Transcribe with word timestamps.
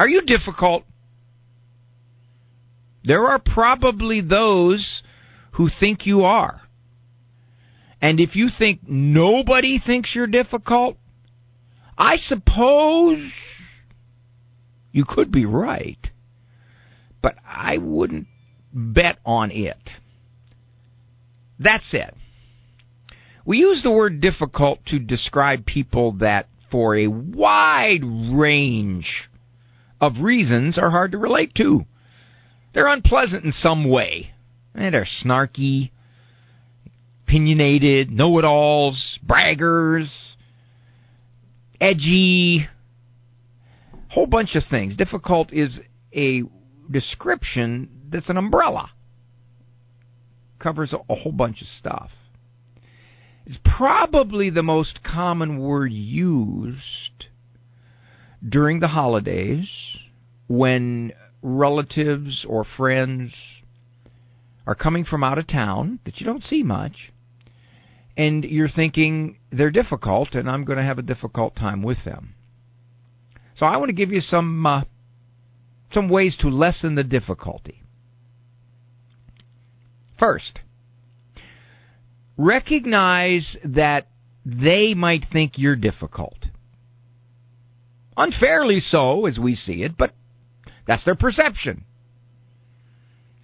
Are 0.00 0.08
you 0.08 0.22
difficult? 0.22 0.84
There 3.04 3.26
are 3.26 3.38
probably 3.38 4.22
those 4.22 5.02
who 5.52 5.68
think 5.78 6.06
you 6.06 6.22
are. 6.22 6.62
And 8.00 8.18
if 8.18 8.34
you 8.34 8.48
think 8.58 8.80
nobody 8.88 9.78
thinks 9.78 10.14
you're 10.14 10.26
difficult, 10.26 10.96
I 11.98 12.16
suppose 12.16 13.30
you 14.90 15.04
could 15.06 15.30
be 15.30 15.44
right. 15.44 15.98
But 17.20 17.34
I 17.46 17.76
wouldn't 17.76 18.26
bet 18.72 19.18
on 19.26 19.50
it. 19.50 19.90
That 21.58 21.82
said, 21.90 22.14
we 23.44 23.58
use 23.58 23.82
the 23.82 23.90
word 23.90 24.22
difficult 24.22 24.78
to 24.86 24.98
describe 24.98 25.66
people 25.66 26.12
that, 26.20 26.48
for 26.70 26.96
a 26.96 27.06
wide 27.08 28.02
range 28.02 29.28
of 30.00 30.18
reasons, 30.20 30.78
are 30.78 30.90
hard 30.90 31.12
to 31.12 31.18
relate 31.18 31.54
to. 31.56 31.84
They're 32.72 32.86
unpleasant 32.86 33.44
in 33.44 33.52
some 33.52 33.88
way. 33.88 34.32
And 34.74 34.94
they're 34.94 35.08
snarky, 35.24 35.90
opinionated, 37.26 38.10
know 38.10 38.38
it 38.38 38.44
alls, 38.44 39.18
braggers, 39.26 40.08
edgy, 41.80 42.68
whole 44.10 44.26
bunch 44.26 44.54
of 44.54 44.62
things. 44.70 44.96
Difficult 44.96 45.52
is 45.52 45.78
a 46.14 46.42
description 46.90 47.88
that's 48.10 48.28
an 48.28 48.36
umbrella, 48.36 48.90
covers 50.58 50.92
a 50.92 51.14
whole 51.14 51.32
bunch 51.32 51.62
of 51.62 51.68
stuff. 51.78 52.10
It's 53.46 53.58
probably 53.64 54.50
the 54.50 54.62
most 54.62 55.02
common 55.02 55.58
word 55.58 55.92
used 55.92 57.26
during 58.46 58.80
the 58.80 58.88
holidays 58.88 59.68
when 60.48 61.12
relatives 61.42 62.44
or 62.48 62.64
friends 62.76 63.32
are 64.66 64.74
coming 64.74 65.04
from 65.04 65.24
out 65.24 65.38
of 65.38 65.46
town 65.46 65.98
that 66.04 66.20
you 66.20 66.26
don't 66.26 66.44
see 66.44 66.62
much 66.62 67.12
and 68.16 68.44
you're 68.44 68.68
thinking 68.68 69.38
they're 69.50 69.70
difficult 69.70 70.34
and 70.34 70.48
I'm 70.48 70.64
going 70.64 70.78
to 70.78 70.84
have 70.84 70.98
a 70.98 71.02
difficult 71.02 71.56
time 71.56 71.82
with 71.82 72.04
them. 72.04 72.34
So 73.56 73.66
I 73.66 73.76
want 73.76 73.88
to 73.90 73.94
give 73.94 74.10
you 74.10 74.20
some 74.20 74.64
uh, 74.64 74.84
some 75.92 76.08
ways 76.08 76.36
to 76.40 76.48
lessen 76.48 76.94
the 76.94 77.04
difficulty. 77.04 77.82
First, 80.18 80.60
recognize 82.36 83.56
that 83.64 84.08
they 84.44 84.94
might 84.94 85.26
think 85.32 85.52
you're 85.56 85.76
difficult. 85.76 86.39
Unfairly 88.16 88.80
so, 88.80 89.26
as 89.26 89.38
we 89.38 89.54
see 89.54 89.82
it, 89.82 89.96
but 89.96 90.12
that's 90.86 91.04
their 91.04 91.14
perception. 91.14 91.84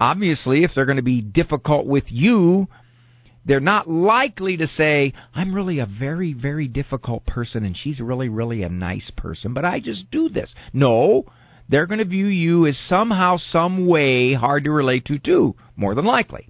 Obviously, 0.00 0.64
if 0.64 0.72
they're 0.74 0.86
going 0.86 0.96
to 0.96 1.02
be 1.02 1.20
difficult 1.20 1.86
with 1.86 2.04
you, 2.08 2.68
they're 3.44 3.60
not 3.60 3.88
likely 3.88 4.56
to 4.58 4.66
say, 4.66 5.14
I'm 5.34 5.54
really 5.54 5.78
a 5.78 5.86
very, 5.86 6.34
very 6.34 6.68
difficult 6.68 7.24
person 7.26 7.64
and 7.64 7.76
she's 7.76 7.98
really, 7.98 8.28
really 8.28 8.62
a 8.62 8.68
nice 8.68 9.10
person, 9.16 9.54
but 9.54 9.64
I 9.64 9.80
just 9.80 10.10
do 10.10 10.28
this. 10.28 10.54
No, 10.72 11.24
they're 11.68 11.86
going 11.86 11.98
to 11.98 12.04
view 12.04 12.26
you 12.26 12.66
as 12.66 12.78
somehow, 12.88 13.38
some 13.38 13.86
way 13.86 14.34
hard 14.34 14.64
to 14.64 14.70
relate 14.70 15.06
to, 15.06 15.18
too, 15.18 15.56
more 15.76 15.94
than 15.94 16.04
likely. 16.04 16.48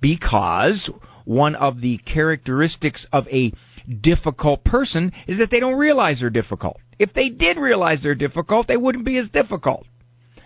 Because 0.00 0.88
one 1.24 1.54
of 1.54 1.80
the 1.80 1.98
characteristics 1.98 3.06
of 3.12 3.26
a 3.28 3.52
difficult 4.00 4.64
person 4.64 5.12
is 5.26 5.38
that 5.38 5.50
they 5.50 5.60
don't 5.60 5.78
realize 5.78 6.20
they're 6.20 6.30
difficult. 6.30 6.78
If 6.98 7.14
they 7.14 7.28
did 7.28 7.56
realize 7.56 8.00
they're 8.02 8.14
difficult, 8.14 8.66
they 8.66 8.76
wouldn't 8.76 9.04
be 9.04 9.18
as 9.18 9.28
difficult. 9.28 9.86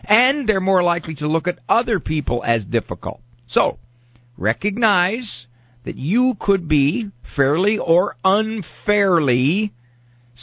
And 0.04 0.48
they're 0.48 0.60
more 0.60 0.82
likely 0.82 1.14
to 1.16 1.28
look 1.28 1.46
at 1.46 1.58
other 1.68 2.00
people 2.00 2.42
as 2.44 2.64
difficult. 2.64 3.20
So, 3.48 3.78
recognize 4.36 5.46
that 5.84 5.96
you 5.96 6.34
could 6.38 6.68
be 6.68 7.10
fairly 7.36 7.78
or 7.78 8.16
unfairly 8.24 9.72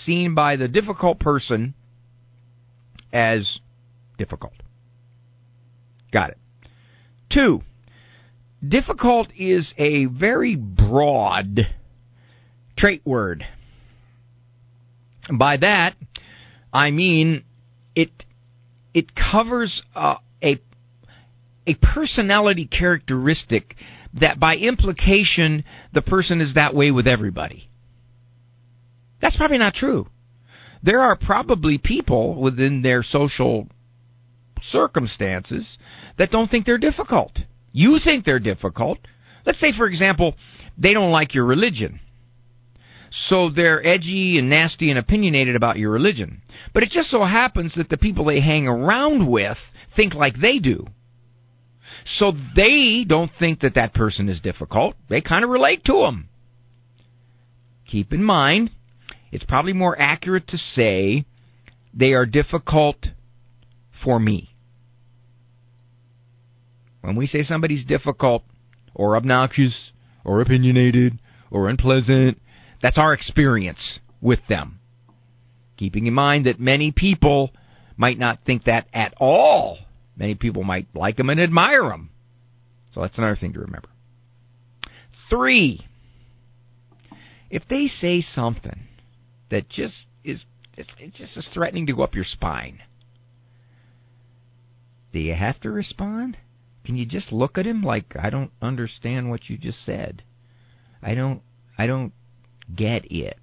seen 0.05 0.35
by 0.35 0.55
the 0.55 0.67
difficult 0.67 1.19
person 1.19 1.73
as 3.11 3.59
difficult. 4.17 4.53
Got 6.11 6.31
it. 6.31 6.37
Two, 7.31 7.61
difficult 8.67 9.29
is 9.37 9.73
a 9.77 10.05
very 10.05 10.55
broad 10.55 11.59
trait 12.77 13.01
word. 13.05 13.45
By 15.37 15.57
that, 15.57 15.95
I 16.73 16.91
mean 16.91 17.43
it 17.95 18.11
it 18.93 19.11
covers 19.15 19.81
uh, 19.95 20.15
a 20.43 20.59
a 21.67 21.75
personality 21.75 22.65
characteristic 22.65 23.75
that 24.19 24.39
by 24.39 24.55
implication 24.55 25.63
the 25.93 26.01
person 26.01 26.41
is 26.41 26.55
that 26.55 26.73
way 26.73 26.91
with 26.91 27.07
everybody. 27.07 27.69
That's 29.21 29.37
probably 29.37 29.57
not 29.57 29.75
true. 29.75 30.07
There 30.81 31.01
are 31.01 31.15
probably 31.15 31.77
people 31.77 32.41
within 32.41 32.81
their 32.81 33.03
social 33.03 33.67
circumstances 34.71 35.67
that 36.17 36.31
don't 36.31 36.49
think 36.49 36.65
they're 36.65 36.77
difficult. 36.77 37.37
You 37.71 37.99
think 38.03 38.25
they're 38.25 38.39
difficult. 38.39 38.97
Let's 39.45 39.59
say, 39.59 39.73
for 39.77 39.87
example, 39.87 40.35
they 40.77 40.93
don't 40.93 41.11
like 41.11 41.33
your 41.33 41.45
religion. 41.45 41.99
So 43.11 43.49
they're 43.49 43.85
edgy 43.85 44.37
and 44.37 44.49
nasty 44.49 44.89
and 44.89 44.99
opinionated 44.99 45.55
about 45.55 45.77
your 45.77 45.91
religion. 45.91 46.41
But 46.73 46.83
it 46.83 46.91
just 46.91 47.09
so 47.09 47.25
happens 47.25 47.73
that 47.75 47.89
the 47.89 47.97
people 47.97 48.25
they 48.25 48.39
hang 48.39 48.67
around 48.67 49.27
with 49.27 49.57
think 49.95 50.13
like 50.13 50.39
they 50.39 50.59
do. 50.59 50.87
So 52.05 52.33
they 52.55 53.05
don't 53.07 53.31
think 53.39 53.61
that 53.61 53.75
that 53.75 53.93
person 53.93 54.29
is 54.29 54.39
difficult. 54.39 54.95
They 55.09 55.21
kind 55.21 55.43
of 55.43 55.49
relate 55.49 55.83
to 55.85 55.93
them. 55.93 56.29
Keep 57.87 58.13
in 58.13 58.23
mind, 58.23 58.69
it's 59.31 59.43
probably 59.43 59.73
more 59.73 59.99
accurate 59.99 60.47
to 60.47 60.57
say 60.57 61.25
they 61.93 62.13
are 62.13 62.25
difficult 62.25 63.07
for 64.03 64.19
me. 64.19 64.49
When 67.01 67.15
we 67.15 67.27
say 67.27 67.43
somebody's 67.43 67.85
difficult 67.85 68.43
or 68.93 69.15
obnoxious 69.15 69.91
or 70.23 70.41
opinionated 70.41 71.17
or 71.49 71.69
unpleasant, 71.69 72.39
that's 72.81 72.97
our 72.97 73.13
experience 73.13 73.99
with 74.21 74.39
them. 74.47 74.79
Keeping 75.77 76.07
in 76.07 76.13
mind 76.13 76.45
that 76.45 76.59
many 76.59 76.91
people 76.91 77.51
might 77.97 78.17
not 78.17 78.39
think 78.45 78.65
that 78.65 78.87
at 78.93 79.13
all 79.17 79.79
Many 80.19 80.35
people 80.35 80.63
might 80.63 80.87
like 80.93 81.15
them 81.15 81.29
and 81.29 81.39
admire 81.39 81.83
them. 81.83 82.09
So 82.93 83.01
that's 83.01 83.17
another 83.17 83.37
thing 83.37 83.53
to 83.53 83.59
remember. 83.61 83.87
Three, 85.29 85.87
if 87.49 87.63
they 87.69 87.87
say 87.87 88.21
something 88.21 88.87
that 89.49 89.69
just 89.69 89.95
is 90.23 90.43
it's 90.75 91.17
just 91.17 91.37
is 91.37 91.49
threatening 91.53 91.85
to 91.85 91.93
go 91.93 92.03
up 92.03 92.15
your 92.15 92.25
spine, 92.25 92.81
do 95.13 95.19
you 95.19 95.33
have 95.33 95.59
to 95.61 95.71
respond? 95.71 96.37
Can 96.83 96.97
you 96.97 97.05
just 97.05 97.31
look 97.31 97.57
at 97.57 97.65
him 97.65 97.81
like 97.81 98.15
I 98.19 98.29
don't 98.29 98.51
understand 98.61 99.29
what 99.29 99.49
you 99.49 99.57
just 99.57 99.85
said? 99.85 100.23
I 101.01 101.15
don't 101.15 101.41
I 101.77 101.87
don't 101.87 102.11
get 102.75 103.09
it 103.11 103.37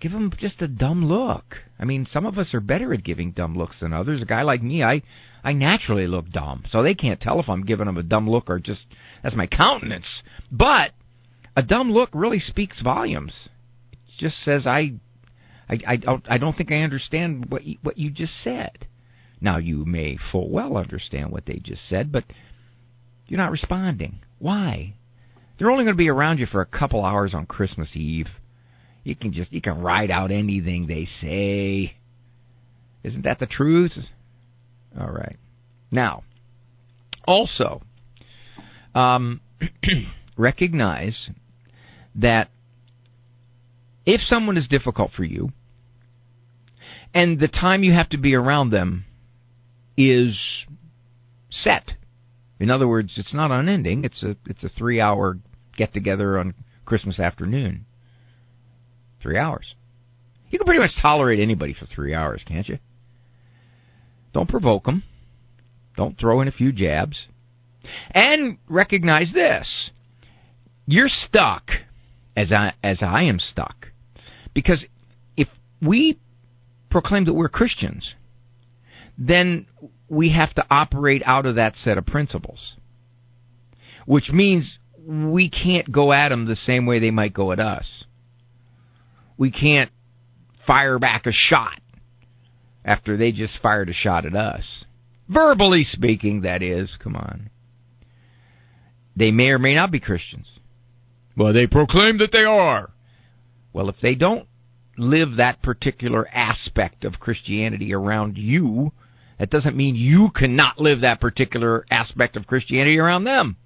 give 0.00 0.12
them 0.12 0.32
just 0.38 0.62
a 0.62 0.68
dumb 0.68 1.04
look. 1.04 1.58
I 1.78 1.84
mean, 1.84 2.06
some 2.10 2.26
of 2.26 2.38
us 2.38 2.54
are 2.54 2.60
better 2.60 2.92
at 2.92 3.04
giving 3.04 3.32
dumb 3.32 3.56
looks 3.56 3.80
than 3.80 3.92
others. 3.92 4.22
A 4.22 4.26
guy 4.26 4.42
like 4.42 4.62
me, 4.62 4.82
I 4.82 5.02
I 5.44 5.52
naturally 5.52 6.06
look 6.06 6.30
dumb, 6.30 6.64
so 6.70 6.82
they 6.82 6.94
can't 6.94 7.20
tell 7.20 7.40
if 7.40 7.48
I'm 7.48 7.64
giving 7.64 7.86
them 7.86 7.96
a 7.96 8.02
dumb 8.02 8.28
look 8.28 8.50
or 8.50 8.58
just 8.58 8.86
that's 9.22 9.36
my 9.36 9.46
countenance. 9.46 10.22
But 10.50 10.92
a 11.56 11.62
dumb 11.62 11.92
look 11.92 12.10
really 12.12 12.40
speaks 12.40 12.80
volumes. 12.80 13.34
It 13.92 13.98
just 14.18 14.42
says 14.42 14.66
I 14.66 14.94
I 15.68 15.78
I 15.86 15.96
don't 15.96 16.24
I 16.28 16.38
don't 16.38 16.56
think 16.56 16.72
I 16.72 16.82
understand 16.82 17.46
what 17.50 17.64
you, 17.64 17.78
what 17.82 17.98
you 17.98 18.10
just 18.10 18.34
said. 18.42 18.86
Now 19.40 19.58
you 19.58 19.84
may 19.84 20.18
full 20.32 20.50
well 20.50 20.76
understand 20.76 21.30
what 21.30 21.46
they 21.46 21.60
just 21.62 21.88
said, 21.88 22.10
but 22.10 22.24
you're 23.26 23.38
not 23.38 23.52
responding. 23.52 24.20
Why? 24.38 24.94
They're 25.60 25.70
only 25.70 25.84
going 25.84 25.94
to 25.94 25.98
be 25.98 26.08
around 26.08 26.38
you 26.38 26.46
for 26.46 26.62
a 26.62 26.66
couple 26.66 27.04
hours 27.04 27.34
on 27.34 27.44
Christmas 27.44 27.94
Eve. 27.94 28.28
You 29.04 29.14
can 29.14 29.30
just 29.30 29.52
you 29.52 29.60
can 29.60 29.82
write 29.82 30.10
out 30.10 30.30
anything 30.30 30.86
they 30.86 31.06
say. 31.20 31.96
Isn't 33.04 33.24
that 33.24 33.38
the 33.38 33.46
truth? 33.46 33.92
All 34.98 35.10
right. 35.10 35.36
Now, 35.90 36.22
also, 37.26 37.82
um, 38.94 39.42
recognize 40.38 41.28
that 42.14 42.48
if 44.06 44.22
someone 44.22 44.56
is 44.56 44.66
difficult 44.66 45.10
for 45.14 45.24
you, 45.24 45.50
and 47.12 47.38
the 47.38 47.48
time 47.48 47.84
you 47.84 47.92
have 47.92 48.08
to 48.10 48.18
be 48.18 48.34
around 48.34 48.70
them 48.70 49.04
is 49.98 50.38
set. 51.50 51.92
In 52.58 52.70
other 52.70 52.88
words, 52.88 53.12
it's 53.16 53.34
not 53.34 53.50
unending. 53.50 54.04
It's 54.04 54.22
a 54.22 54.36
it's 54.46 54.64
a 54.64 54.70
three 54.70 55.02
hour 55.02 55.36
get 55.80 55.94
together 55.94 56.38
on 56.38 56.52
Christmas 56.84 57.18
afternoon. 57.18 57.86
Three 59.22 59.38
hours. 59.38 59.74
You 60.50 60.58
can 60.58 60.66
pretty 60.66 60.80
much 60.80 60.90
tolerate 61.00 61.40
anybody 61.40 61.72
for 61.72 61.86
three 61.86 62.12
hours, 62.12 62.42
can't 62.46 62.68
you? 62.68 62.78
Don't 64.34 64.48
provoke 64.48 64.84
them. 64.84 65.02
Don't 65.96 66.18
throw 66.18 66.42
in 66.42 66.48
a 66.48 66.52
few 66.52 66.70
jabs. 66.70 67.26
And 68.10 68.58
recognize 68.68 69.32
this. 69.32 69.90
You're 70.86 71.08
stuck 71.08 71.70
as 72.36 72.52
I 72.52 72.74
as 72.82 72.98
I 73.00 73.22
am 73.22 73.38
stuck. 73.38 73.88
Because 74.52 74.84
if 75.36 75.48
we 75.80 76.18
proclaim 76.90 77.24
that 77.24 77.32
we're 77.32 77.48
Christians, 77.48 78.14
then 79.16 79.66
we 80.08 80.32
have 80.32 80.52
to 80.54 80.66
operate 80.70 81.22
out 81.24 81.46
of 81.46 81.54
that 81.54 81.74
set 81.82 81.96
of 81.96 82.04
principles. 82.04 82.74
Which 84.04 84.30
means 84.30 84.78
we 85.06 85.48
can't 85.48 85.90
go 85.90 86.12
at 86.12 86.28
them 86.28 86.46
the 86.46 86.56
same 86.56 86.86
way 86.86 86.98
they 86.98 87.10
might 87.10 87.34
go 87.34 87.52
at 87.52 87.60
us. 87.60 88.04
We 89.36 89.50
can't 89.50 89.90
fire 90.66 90.98
back 90.98 91.26
a 91.26 91.32
shot 91.32 91.80
after 92.84 93.16
they 93.16 93.32
just 93.32 93.58
fired 93.62 93.88
a 93.88 93.94
shot 93.94 94.26
at 94.26 94.34
us. 94.34 94.84
Verbally 95.28 95.84
speaking, 95.84 96.42
that 96.42 96.62
is. 96.62 96.96
Come 97.02 97.16
on. 97.16 97.50
They 99.16 99.30
may 99.30 99.48
or 99.48 99.58
may 99.58 99.74
not 99.74 99.90
be 99.90 100.00
Christians. 100.00 100.50
Well, 101.36 101.52
they 101.52 101.66
proclaim 101.66 102.18
that 102.18 102.32
they 102.32 102.44
are. 102.44 102.90
Well, 103.72 103.88
if 103.88 103.96
they 104.02 104.14
don't 104.14 104.46
live 104.98 105.36
that 105.36 105.62
particular 105.62 106.28
aspect 106.28 107.04
of 107.04 107.20
Christianity 107.20 107.94
around 107.94 108.36
you, 108.36 108.92
that 109.38 109.50
doesn't 109.50 109.76
mean 109.76 109.94
you 109.94 110.30
cannot 110.34 110.78
live 110.78 111.00
that 111.00 111.20
particular 111.20 111.86
aspect 111.90 112.36
of 112.36 112.46
Christianity 112.46 112.98
around 112.98 113.24
them. 113.24 113.56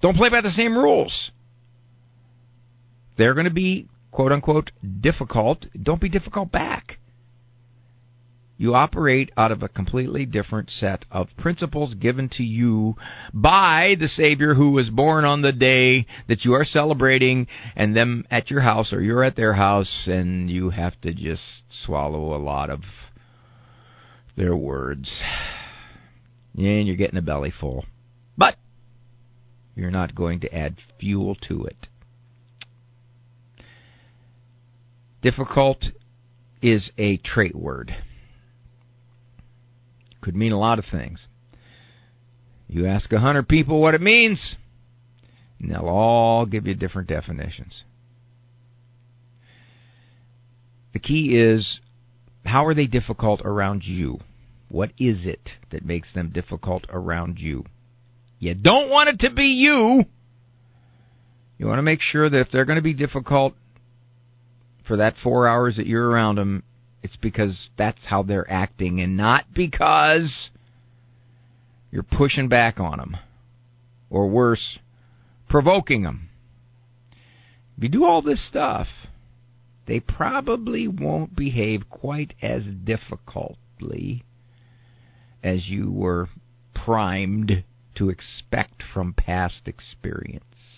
Don't 0.00 0.16
play 0.16 0.28
by 0.28 0.40
the 0.40 0.50
same 0.50 0.76
rules. 0.76 1.30
They're 3.16 3.34
going 3.34 3.44
to 3.44 3.50
be, 3.50 3.88
quote 4.10 4.32
unquote, 4.32 4.70
difficult. 5.00 5.66
Don't 5.80 6.00
be 6.00 6.08
difficult 6.08 6.52
back. 6.52 6.98
You 8.60 8.74
operate 8.74 9.30
out 9.36 9.52
of 9.52 9.62
a 9.62 9.68
completely 9.68 10.26
different 10.26 10.68
set 10.68 11.04
of 11.12 11.28
principles 11.38 11.94
given 11.94 12.28
to 12.30 12.42
you 12.42 12.96
by 13.32 13.94
the 14.00 14.08
Savior 14.08 14.54
who 14.54 14.72
was 14.72 14.90
born 14.90 15.24
on 15.24 15.42
the 15.42 15.52
day 15.52 16.06
that 16.28 16.44
you 16.44 16.54
are 16.54 16.64
celebrating, 16.64 17.46
and 17.76 17.94
them 17.94 18.26
at 18.32 18.50
your 18.50 18.60
house 18.60 18.92
or 18.92 19.00
you're 19.00 19.22
at 19.22 19.36
their 19.36 19.54
house, 19.54 20.08
and 20.08 20.50
you 20.50 20.70
have 20.70 21.00
to 21.02 21.14
just 21.14 21.42
swallow 21.84 22.34
a 22.34 22.42
lot 22.42 22.68
of 22.68 22.80
their 24.36 24.56
words. 24.56 25.08
And 26.56 26.88
you're 26.88 26.96
getting 26.96 27.18
a 27.18 27.22
belly 27.22 27.52
full. 27.60 27.84
You're 29.78 29.90
not 29.90 30.14
going 30.14 30.40
to 30.40 30.54
add 30.54 30.76
fuel 31.00 31.36
to 31.48 31.64
it. 31.64 31.86
Difficult 35.22 35.84
is 36.60 36.90
a 36.98 37.16
trait 37.18 37.54
word 37.54 37.94
could 40.28 40.36
mean 40.36 40.52
a 40.52 40.58
lot 40.58 40.78
of 40.78 40.84
things. 40.84 41.26
You 42.68 42.86
ask 42.86 43.10
a 43.12 43.18
hundred 43.18 43.48
people 43.48 43.80
what 43.80 43.94
it 43.94 44.02
means, 44.02 44.56
and 45.58 45.70
they'll 45.70 45.88
all 45.88 46.44
give 46.44 46.66
you 46.66 46.74
different 46.74 47.08
definitions. 47.08 47.82
The 50.92 50.98
key 50.98 51.34
is 51.34 51.80
how 52.44 52.66
are 52.66 52.74
they 52.74 52.86
difficult 52.86 53.40
around 53.42 53.84
you? 53.84 54.18
What 54.68 54.90
is 54.98 55.24
it 55.24 55.48
that 55.70 55.86
makes 55.86 56.12
them 56.12 56.28
difficult 56.28 56.84
around 56.90 57.38
you? 57.38 57.64
You 58.38 58.54
don't 58.54 58.88
want 58.88 59.08
it 59.08 59.20
to 59.20 59.30
be 59.30 59.46
you. 59.46 60.04
You 61.58 61.66
want 61.66 61.78
to 61.78 61.82
make 61.82 62.00
sure 62.00 62.30
that 62.30 62.38
if 62.38 62.50
they're 62.52 62.64
going 62.64 62.76
to 62.76 62.82
be 62.82 62.94
difficult 62.94 63.54
for 64.86 64.96
that 64.96 65.16
four 65.22 65.48
hours 65.48 65.76
that 65.76 65.86
you're 65.86 66.08
around 66.08 66.36
them, 66.36 66.62
it's 67.02 67.16
because 67.16 67.68
that's 67.76 67.98
how 68.06 68.22
they're 68.22 68.50
acting 68.50 69.00
and 69.00 69.16
not 69.16 69.46
because 69.54 70.50
you're 71.90 72.02
pushing 72.02 72.48
back 72.48 72.78
on 72.78 72.98
them. 72.98 73.16
Or 74.10 74.28
worse, 74.28 74.78
provoking 75.48 76.02
them. 76.02 76.30
If 77.76 77.82
you 77.82 77.88
do 77.90 78.04
all 78.04 78.22
this 78.22 78.46
stuff, 78.48 78.86
they 79.86 80.00
probably 80.00 80.88
won't 80.88 81.36
behave 81.36 81.90
quite 81.90 82.34
as 82.40 82.62
difficultly 82.84 84.24
as 85.42 85.68
you 85.68 85.90
were 85.90 86.28
primed 86.74 87.64
to 87.98 88.08
expect 88.08 88.82
from 88.94 89.12
past 89.12 89.66
experience. 89.66 90.77